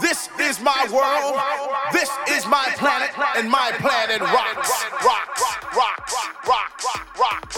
[0.00, 1.40] This is my world.
[1.92, 5.42] This is my planet, and my planet rocks, rocks,
[5.76, 6.14] rocks,
[6.46, 6.84] rocks,
[7.18, 7.52] rocks,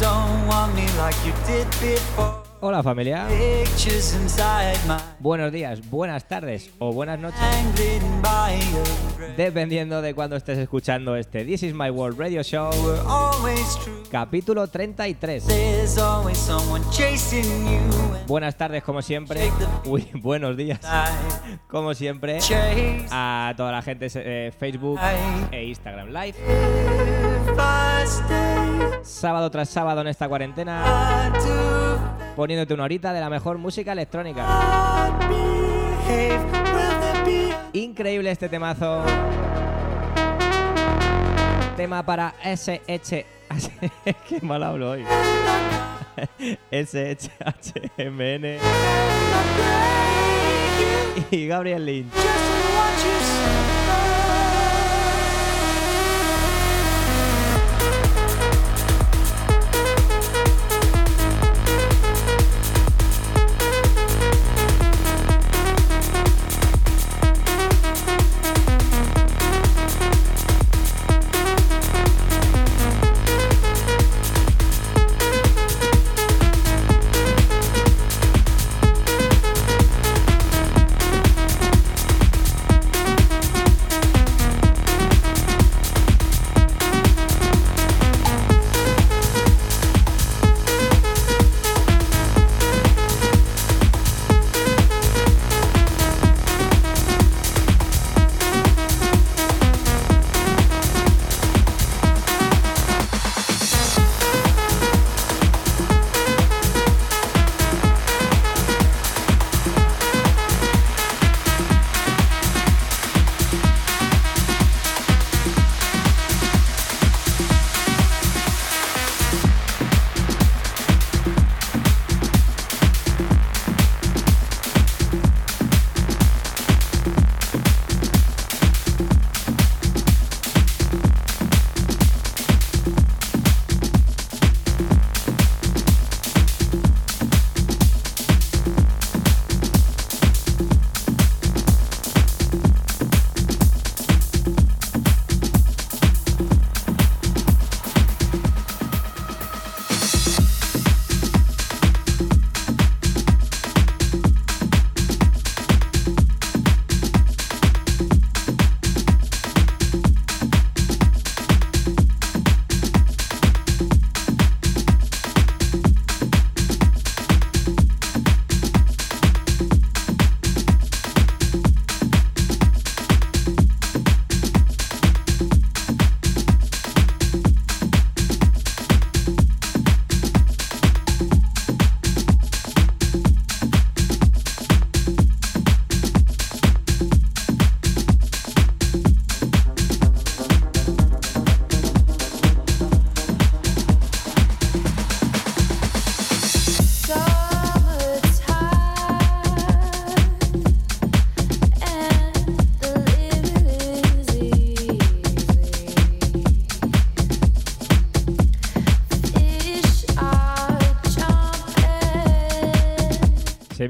[0.00, 2.47] don't want me like you did before.
[2.60, 3.28] Hola familia.
[5.20, 7.38] Buenos días, buenas tardes o buenas noches.
[9.36, 12.72] Dependiendo de cuando estés escuchando este This is My World Radio Show.
[14.10, 15.46] Capítulo 33.
[18.26, 19.52] Buenas tardes como siempre.
[19.84, 20.80] Uy, buenos días.
[21.68, 22.40] Como siempre.
[23.12, 24.98] A toda la gente de eh, Facebook
[25.52, 26.34] e Instagram Live.
[29.02, 31.28] Sábado tras sábado en esta cuarentena
[32.38, 34.46] poniéndote una horita de la mejor música electrónica.
[37.72, 39.02] Increíble este temazo.
[41.76, 43.26] Tema para SH.
[44.28, 45.04] Qué mal hablo hoy.
[46.70, 48.58] SHHMN.
[51.32, 52.14] Y Gabriel Lynch.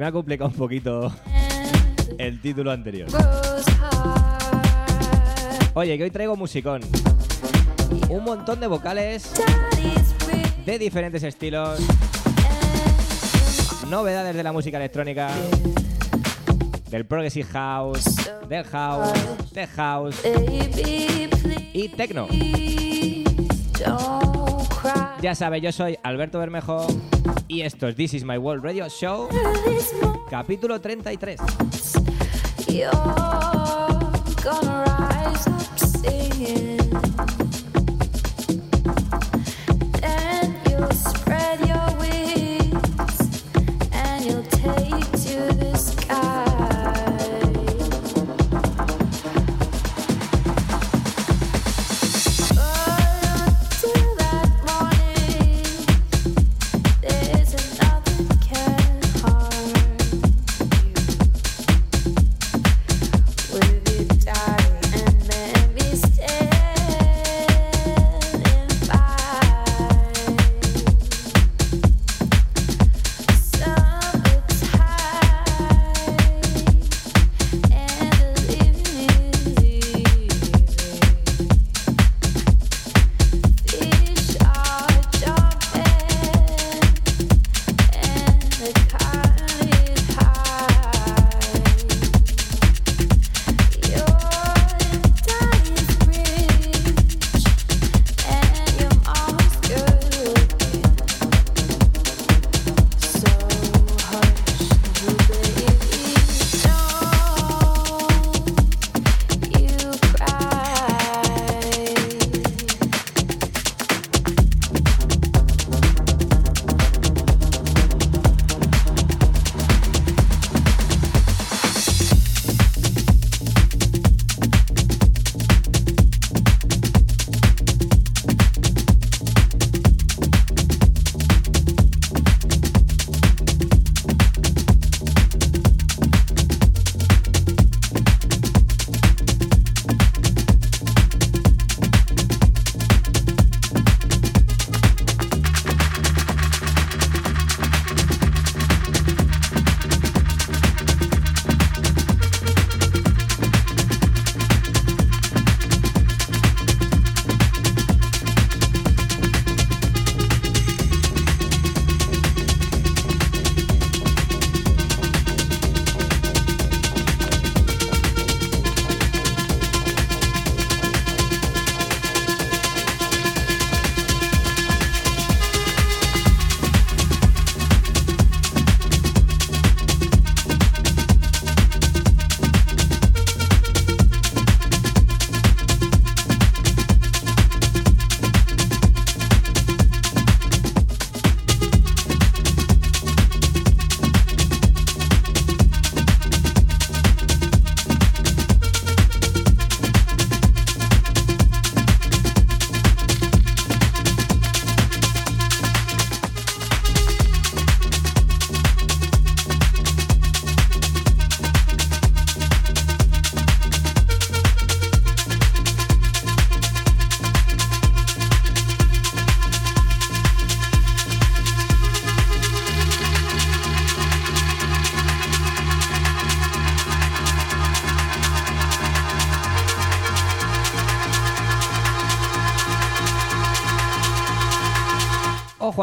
[0.08, 1.12] Ha complicado un poquito
[2.19, 3.08] el título anterior.
[5.75, 6.81] Oye, que hoy traigo musicón.
[8.08, 9.32] Un montón de vocales
[10.64, 11.78] de diferentes estilos.
[13.88, 15.31] Novedades de la música electrónica.
[16.90, 19.12] Del progressive house, del house,
[19.52, 20.16] de house
[21.75, 22.28] y techno.
[25.20, 26.87] Ya sabes, yo soy Alberto Bermejo
[27.49, 29.29] y esto es This Is My World Radio Show,
[30.31, 31.41] capítulo 33.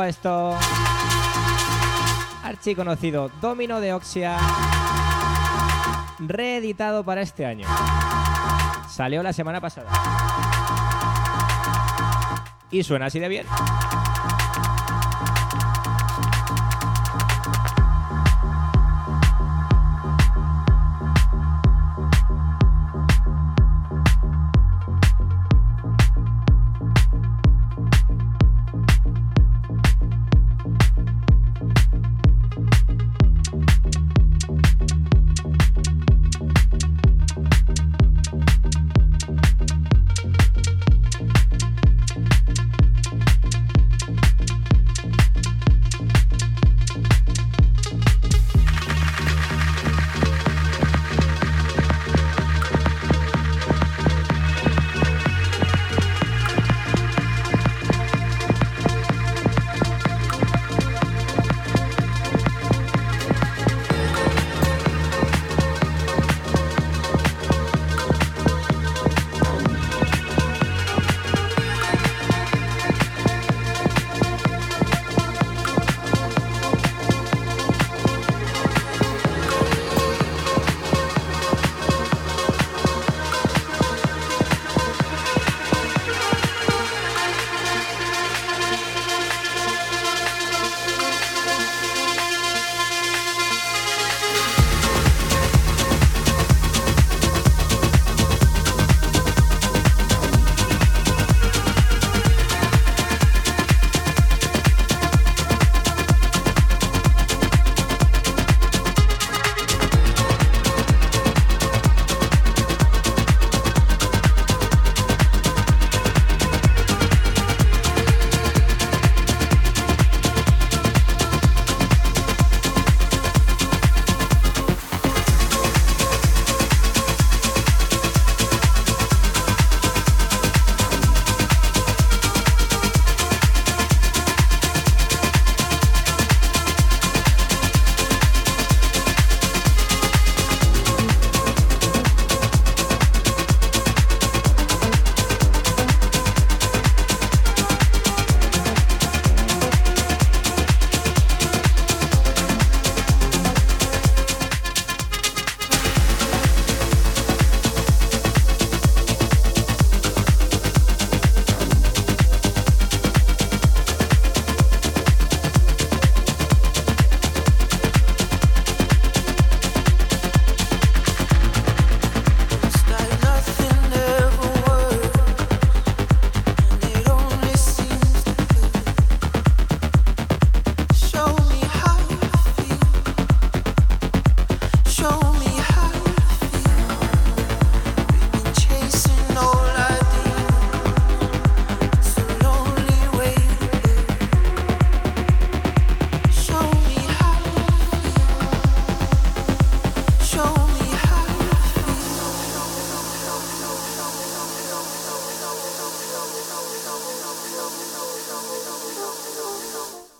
[0.01, 0.57] A esto.
[2.43, 4.37] Archi conocido Domino de Oxia.
[6.19, 7.67] Reeditado para este año.
[8.89, 9.89] Salió la semana pasada.
[12.71, 13.45] Y suena así de bien.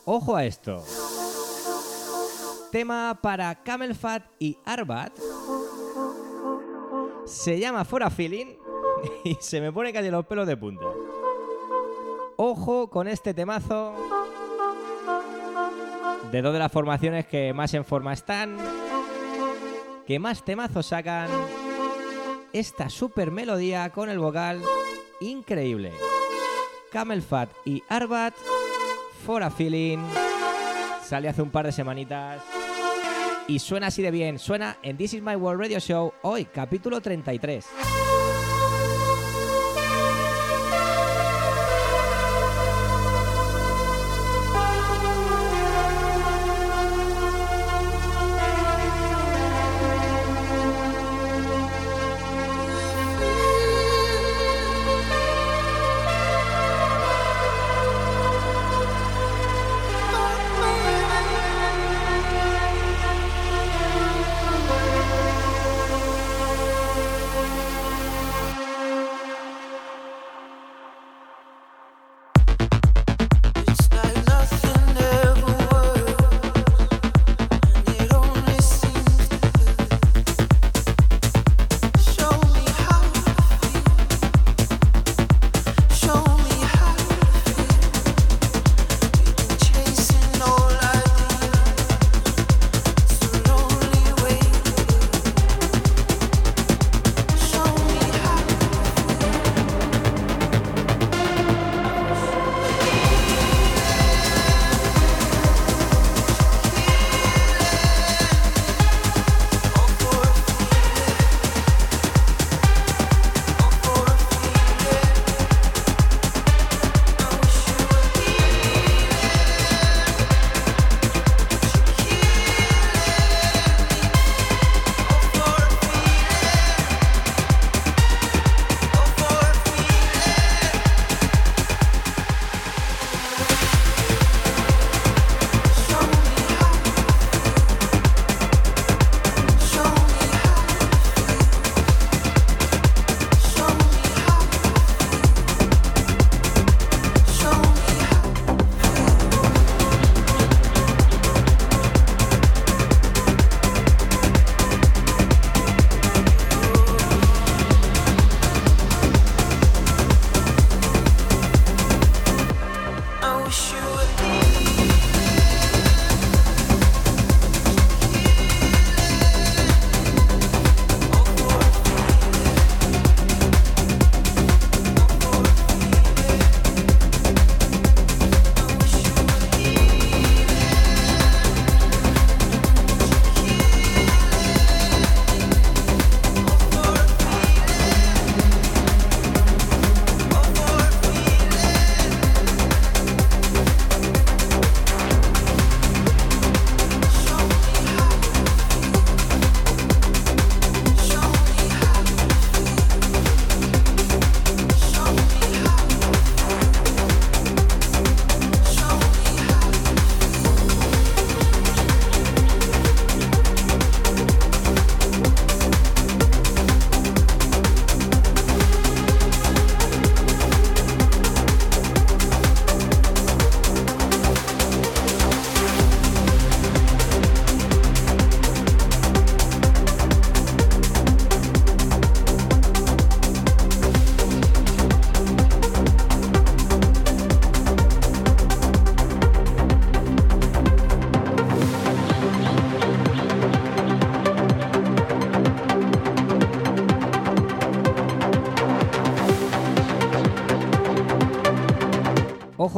[0.06, 0.84] Ojo a esto.
[2.72, 5.18] Tema para Camel Fat y Arbat.
[7.26, 8.56] Se llama For a Feeling
[9.24, 10.86] y se me pone casi los pelos de punta.
[12.38, 13.96] Ojo con este temazo
[16.32, 18.58] de dos de las formaciones que más en forma están,
[20.06, 21.30] que más temazos sacan.
[22.54, 24.62] Esta super melodía con el vocal
[25.20, 25.92] increíble.
[26.92, 28.34] Camel Fat y Arbat,
[29.26, 29.98] For a Feeling.
[31.04, 32.44] Sale hace un par de semanitas.
[33.48, 34.38] Y suena así de bien.
[34.38, 37.66] Suena en This Is My World Radio Show hoy, capítulo 33.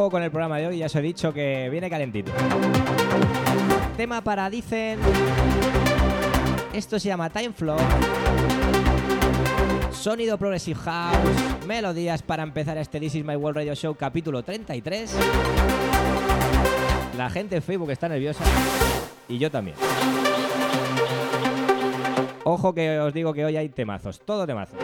[0.10, 2.32] Con el programa de hoy, ya os he dicho que viene calentito.
[3.96, 5.00] Tema para Dicen.
[6.74, 7.78] Esto se llama Time Flow.
[9.92, 11.66] Sonido Progressive House.
[11.66, 15.16] Melodías para empezar este This Is My World Radio Show capítulo 33.
[17.18, 18.44] La gente en Facebook está nerviosa.
[19.28, 19.76] Y yo también.
[22.44, 24.20] Ojo que os digo que hoy hay temazos.
[24.20, 24.80] Todo temazos.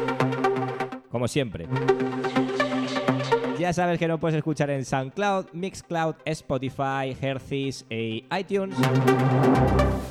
[1.09, 1.67] Como siempre.
[3.63, 8.76] Ya sabes que no puedes escuchar en SoundCloud, Mixcloud, Spotify, Herces e iTunes.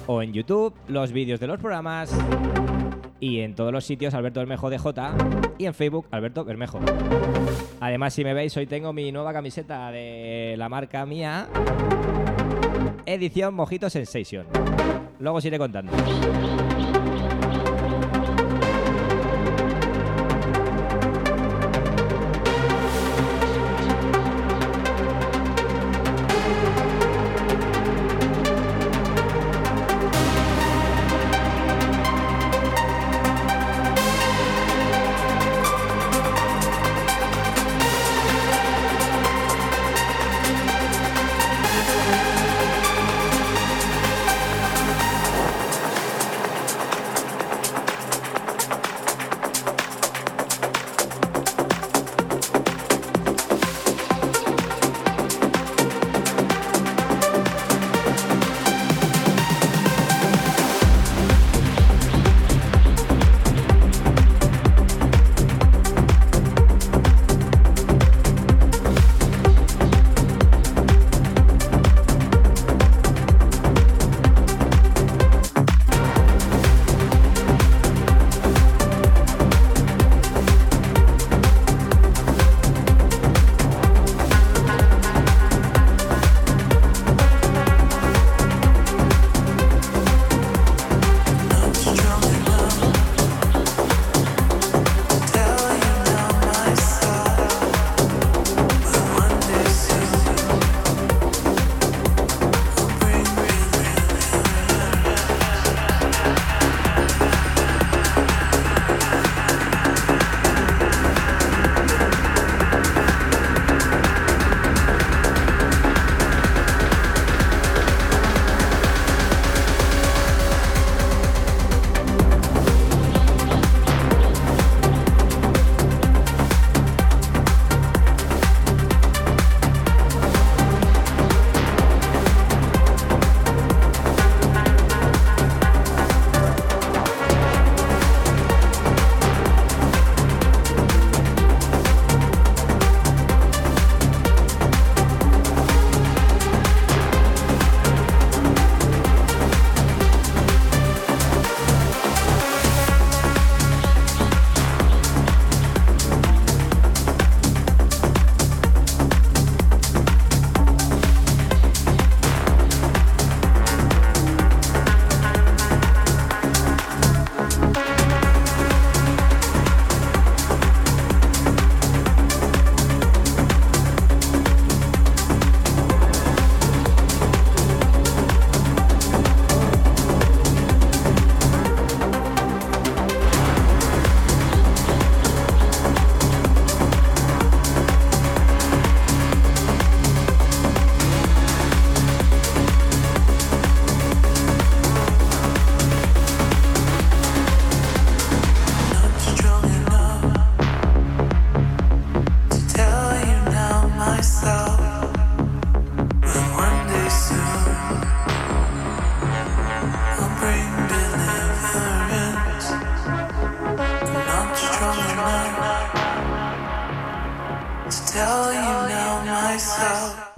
[0.06, 2.10] O en YouTube, los vídeos de los programas.
[3.20, 4.92] y en todos los sitios Alberto Bermejo DJ
[5.58, 6.80] y en Facebook Alberto Bermejo.
[7.78, 11.46] Además, si me veis, hoy tengo mi nueva camiseta de la marca mía,
[13.04, 14.46] edición Mojito Sensation.
[15.18, 15.92] Luego os iré contando.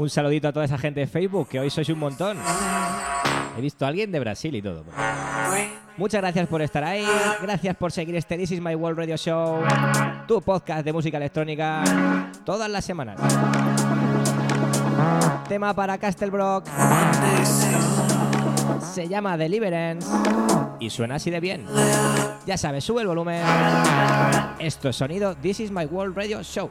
[0.04, 2.36] Un saludito a toda esa gente de Facebook, que hoy sois un montón.
[3.56, 4.84] He visto a alguien de Brasil y todo.
[5.96, 7.06] Muchas gracias por estar ahí.
[7.40, 9.62] Gracias por seguir este This is My World Radio Show,
[10.28, 11.82] tu podcast de música electrónica,
[12.44, 13.18] todas las semanas.
[15.48, 16.66] Tema para Castlebrock.
[18.82, 20.06] Se llama Deliverance
[20.80, 21.64] y suena así de bien.
[22.44, 23.42] Ya sabes, sube el volumen.
[24.58, 26.68] Esto es sonido This is My World Radio Show.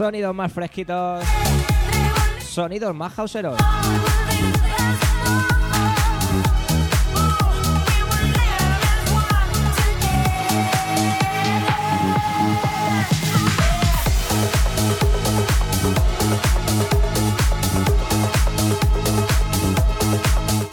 [0.00, 1.22] Sonidos más fresquitos,
[2.42, 3.54] sonidos más hauseros.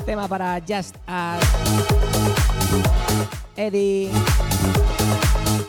[0.05, 1.43] Tema para Just Us,
[3.57, 4.09] Eddie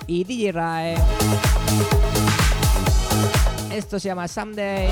[0.07, 0.95] y DJ.
[3.79, 4.89] Esto se llama Someday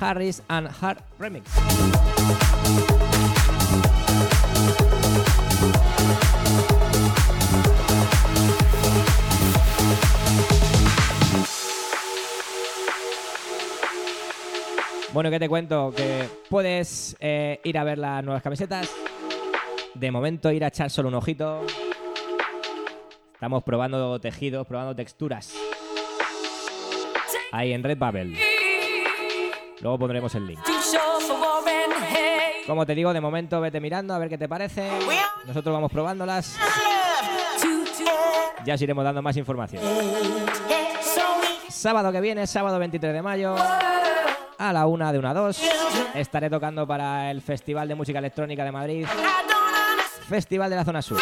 [0.00, 1.48] Harris and Hart Remix.
[15.12, 15.92] Bueno, ¿qué te cuento?
[15.96, 18.90] Que puedes eh, ir a ver las nuevas camisetas.
[19.94, 21.64] De momento ir a echar solo un ojito.
[23.34, 25.54] Estamos probando tejidos, probando texturas.
[27.54, 28.36] Ahí en Redbubble.
[29.80, 30.58] Luego pondremos el link.
[32.66, 34.90] Como te digo, de momento vete mirando a ver qué te parece.
[35.46, 36.58] Nosotros vamos probándolas.
[38.64, 39.84] Ya os iremos dando más información.
[41.68, 43.54] Sábado que viene, sábado 23 de mayo,
[44.58, 45.62] a la una de una dos,
[46.12, 49.06] estaré tocando para el Festival de Música Electrónica de Madrid,
[50.28, 51.20] Festival de la Zona Sur.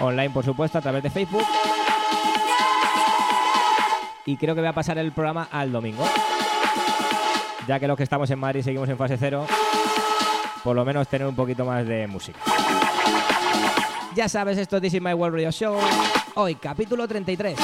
[0.00, 1.44] Online, por supuesto, a través de Facebook.
[4.24, 6.04] Y creo que voy a pasar el programa al domingo.
[7.66, 9.46] Ya que los que estamos en Madrid seguimos en fase cero,
[10.64, 12.40] por lo menos tener un poquito más de música.
[14.14, 15.78] Ya sabes, esto es This is My World Radio Show.
[16.34, 17.58] Hoy, capítulo 33.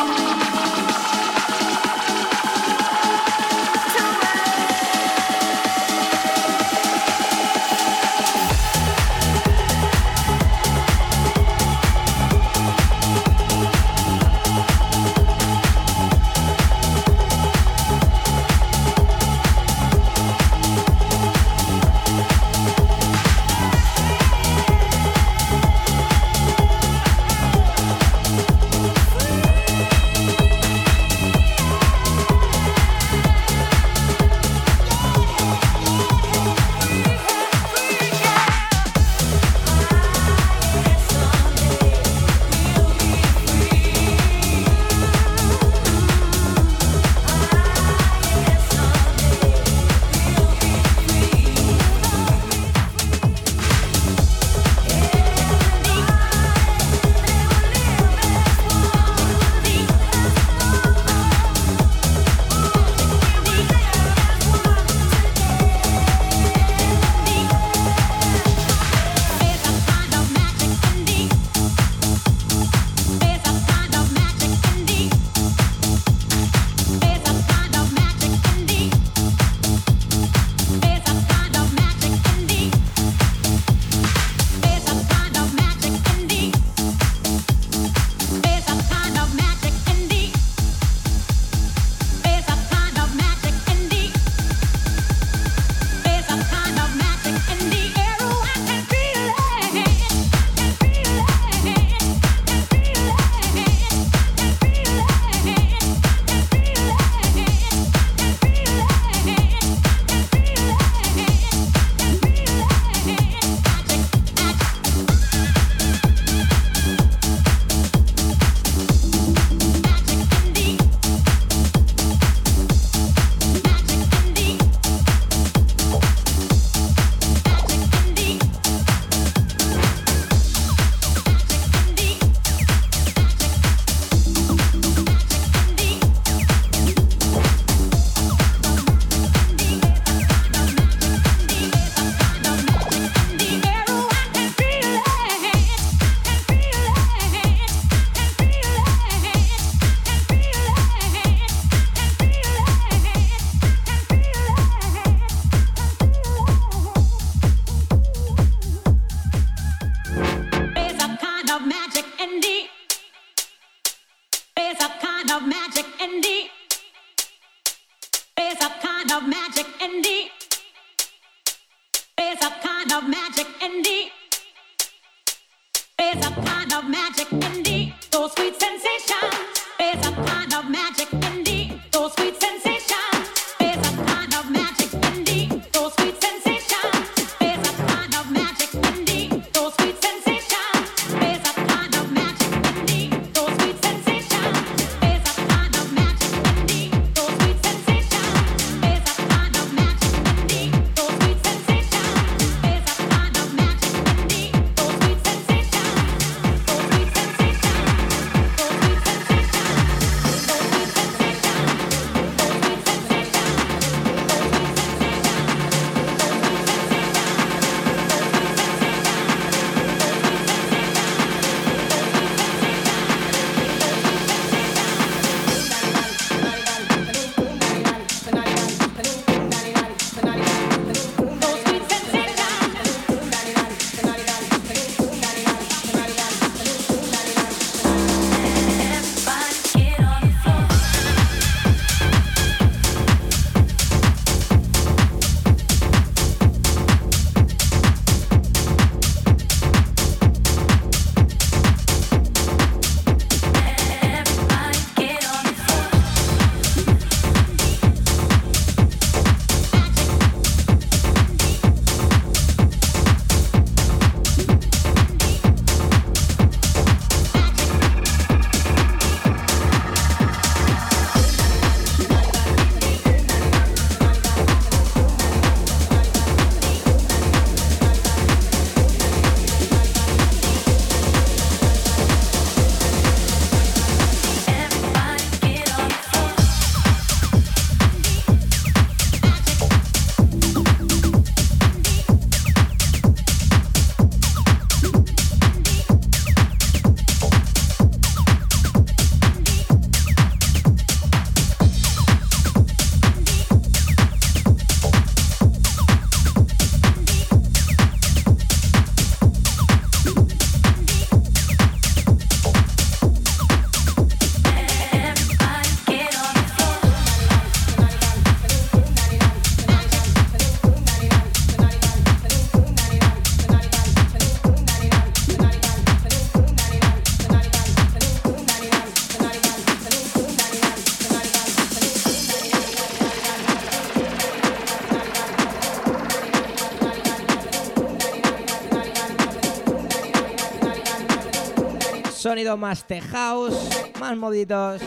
[342.37, 343.55] sonido más tech house,
[343.99, 344.83] más moditos.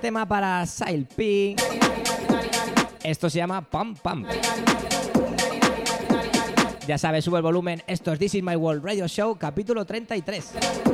[0.00, 1.54] Tema para Sile P.
[3.04, 4.26] Esto se llama Pam Pam.
[6.88, 7.80] Ya sabes, sube el volumen.
[7.86, 10.91] Esto es This Is My World Radio Show, capítulo 33.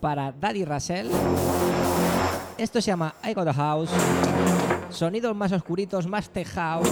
[0.00, 1.08] Para Daddy Russell.
[2.58, 3.90] Esto se llama I Got a House.
[4.90, 6.90] Sonidos más oscuritos, más house.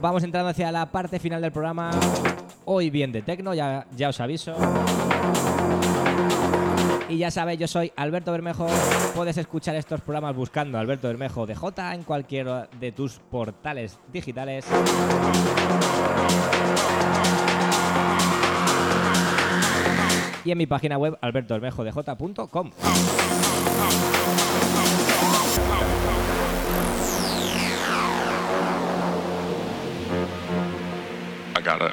[0.00, 1.92] Vamos entrando hacia la parte final del programa.
[2.64, 4.56] Hoy bien de tecno, ya, ya os aviso.
[7.08, 8.66] Y ya sabéis, yo soy Alberto Bermejo.
[9.14, 14.66] Puedes escuchar estos programas buscando Alberto Bermejo DJ en cualquiera de tus portales digitales.
[20.46, 22.70] Y en mi página web albertobermejodj.com.
[31.56, 31.92] I got a.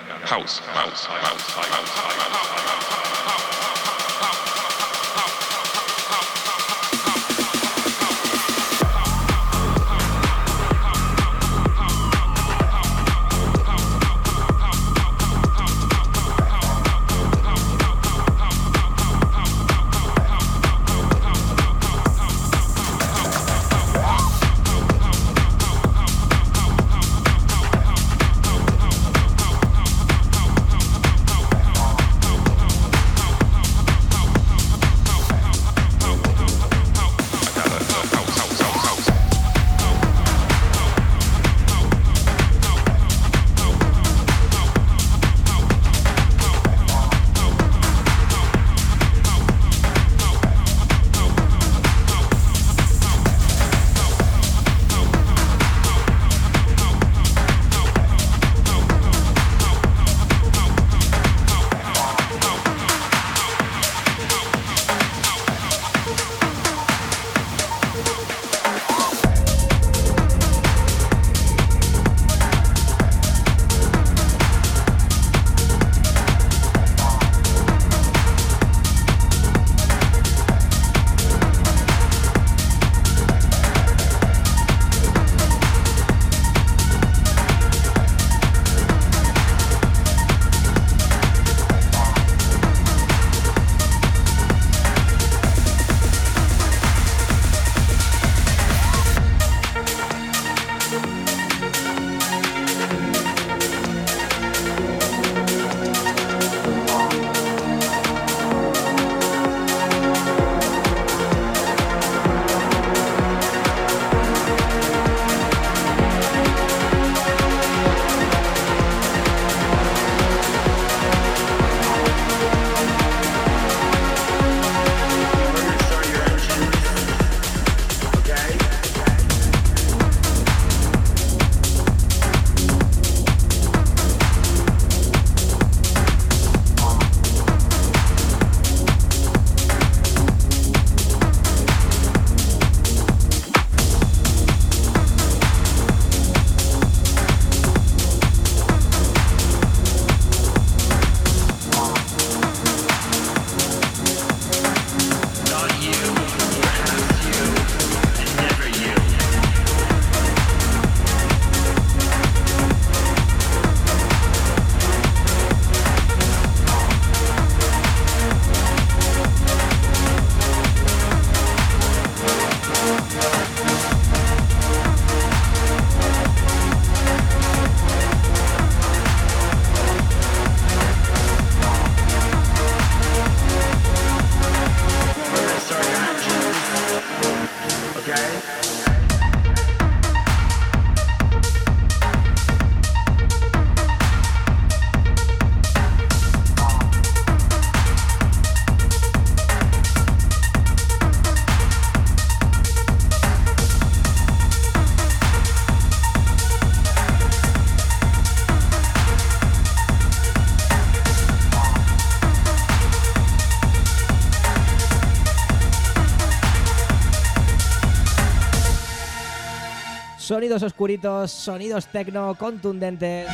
[220.33, 223.27] Sonidos oscuritos, sonidos tecno contundentes.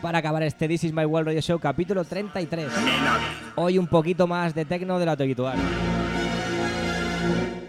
[0.00, 2.68] Para acabar este This Is My World Radio Show capítulo 33.
[3.56, 5.58] Hoy un poquito más de tecno de lo habitual.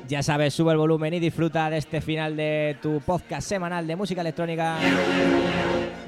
[0.07, 3.97] Ya sabes, sube el volumen y disfruta de este final de tu podcast semanal de
[3.97, 4.77] música electrónica.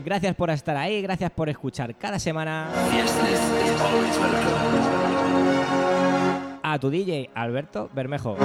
[0.06, 2.70] Gracias por estar ahí, gracias por escuchar cada semana.
[6.64, 8.38] A tu DJ Alberto Bermejo.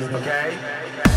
[0.00, 1.11] okay?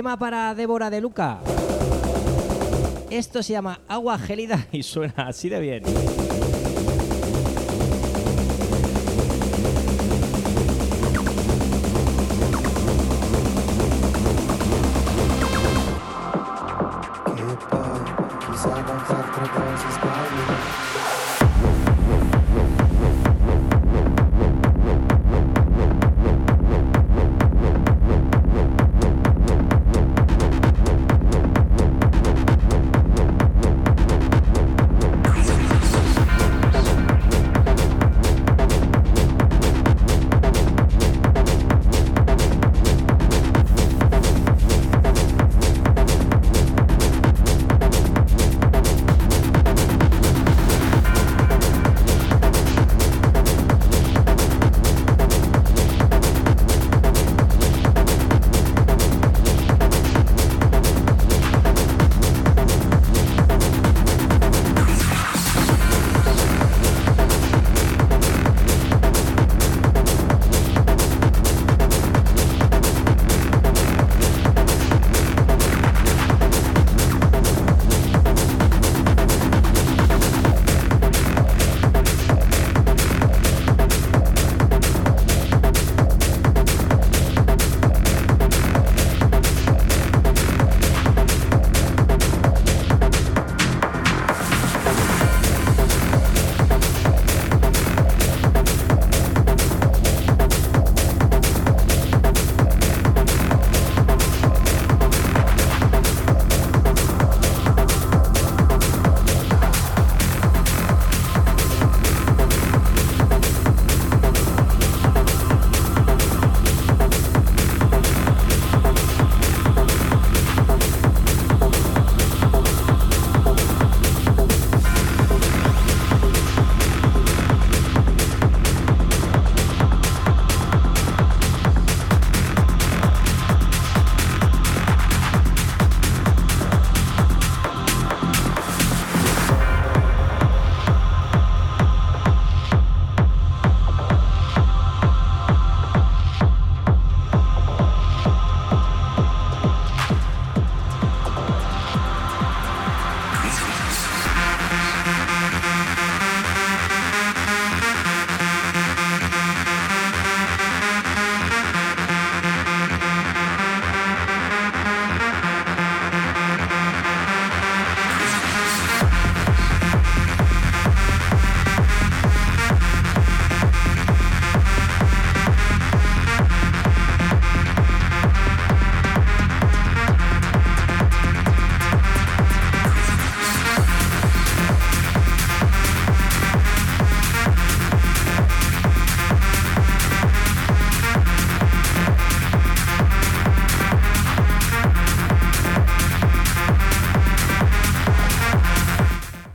[0.00, 1.40] Tema para Débora de Luca.
[3.10, 6.19] Esto se llama Agua Gélida y suena así de bien.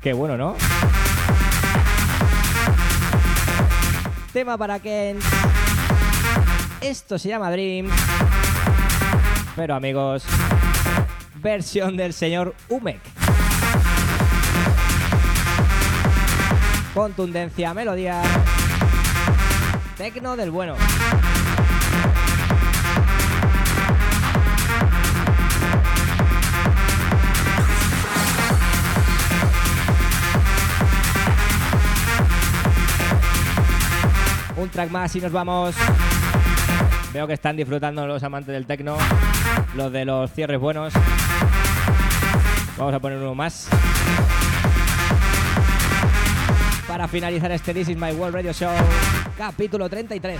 [0.05, 0.55] Qué bueno, ¿no?
[4.31, 5.17] Tema para Ken.
[6.79, 7.89] Esto se llama Dream.
[9.55, 10.23] Pero amigos,
[11.41, 13.01] versión del señor Umek.
[16.93, 18.21] Contundencia, melodía.
[19.97, 20.75] Tecno del bueno.
[34.65, 35.75] Un track más y nos vamos.
[37.13, 38.97] Veo que están disfrutando los amantes del techno,
[39.75, 40.91] los de los cierres buenos.
[42.75, 43.69] Vamos a poner uno más.
[46.87, 48.71] Para finalizar este This is My World Radio Show,
[49.37, 50.39] capítulo 33.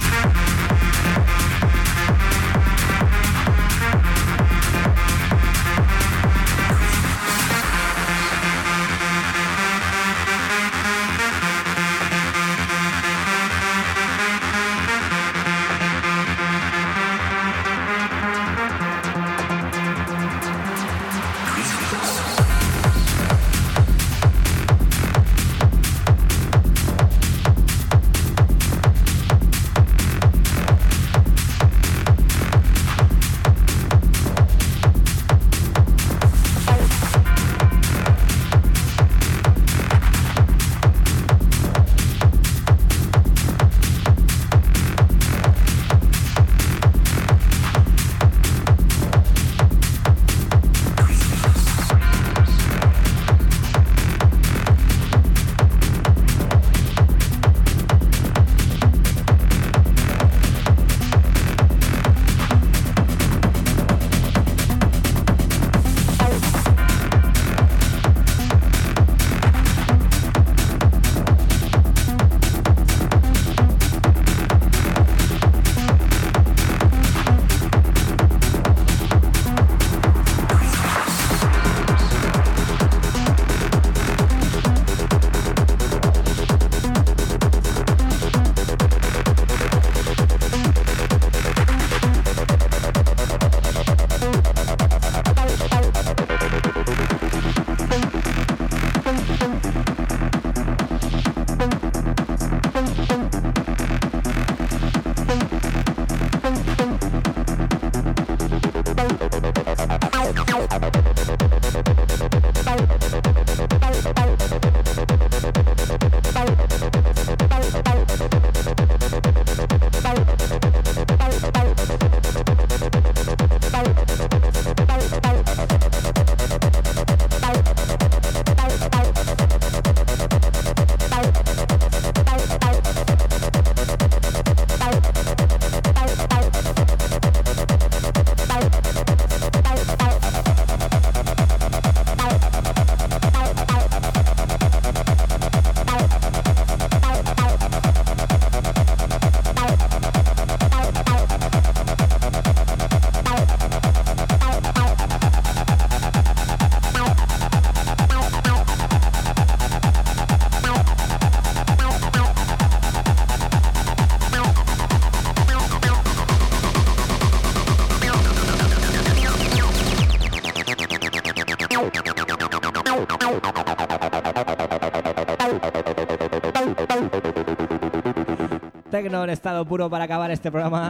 [178.95, 180.89] Tecno en estado puro para acabar este programa.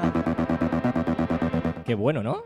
[1.84, 2.44] Qué bueno, ¿no?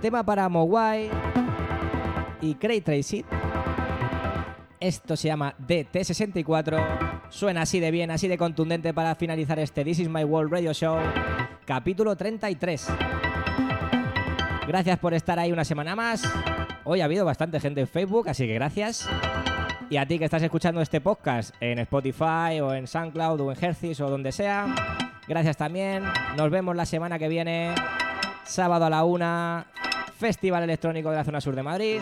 [0.00, 1.10] Tema para Mogwai
[2.40, 3.26] y Cray Tracy.
[4.80, 7.28] Esto se llama DT64.
[7.28, 10.72] Suena así de bien, así de contundente para finalizar este This is My World Radio
[10.72, 10.96] Show,
[11.66, 12.88] capítulo 33.
[14.66, 16.22] Gracias por estar ahí una semana más.
[16.84, 19.06] Hoy ha habido bastante gente en Facebook, así que gracias.
[19.90, 23.64] Y a ti que estás escuchando este podcast en Spotify o en SoundCloud o en
[23.64, 24.74] Hercis o donde sea,
[25.28, 26.02] gracias también.
[26.36, 27.74] Nos vemos la semana que viene,
[28.44, 29.66] sábado a la una,
[30.18, 32.00] Festival Electrónico de la Zona Sur de Madrid.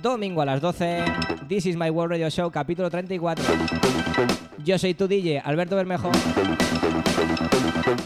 [0.00, 1.04] Domingo a las 12,
[1.48, 3.44] This is My World Radio Show, capítulo 34.
[4.64, 6.10] Yo soy tu DJ, Alberto Bermejo.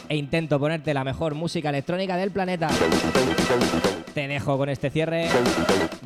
[0.09, 2.69] E intento ponerte la mejor música electrónica del planeta.
[4.15, 5.29] Te dejo con este cierre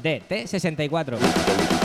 [0.03, 1.80] de T64.